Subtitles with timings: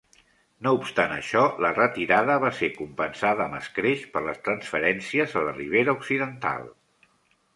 [0.67, 5.55] No obstant això, la retirada va ser compensada amb escreix per les transferències a la
[5.61, 6.69] Ribera Occidental.